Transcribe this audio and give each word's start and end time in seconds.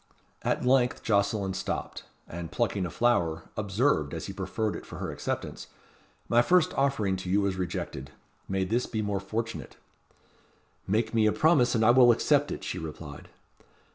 At 0.41 0.65
length, 0.65 1.03
Jocelyn 1.03 1.53
stopped, 1.53 2.05
and 2.27 2.51
plucking 2.51 2.87
a 2.87 2.89
flower, 2.89 3.43
observed, 3.55 4.15
as 4.15 4.25
he 4.25 4.33
proffered 4.33 4.75
it 4.75 4.83
for 4.83 4.95
her 4.97 5.11
acceptance, 5.11 5.67
"My 6.27 6.41
first 6.41 6.73
offering 6.73 7.15
to 7.17 7.29
you 7.29 7.41
was 7.41 7.55
rejected. 7.55 8.09
May 8.49 8.63
this 8.65 8.87
be 8.87 9.03
more 9.03 9.19
fortunate." 9.19 9.77
"Make 10.87 11.13
me 11.13 11.27
a 11.27 11.31
promise, 11.31 11.75
and 11.75 11.85
I 11.85 11.91
will 11.91 12.11
accept 12.11 12.51
it," 12.51 12.63
she 12.63 12.79
replied. 12.79 13.29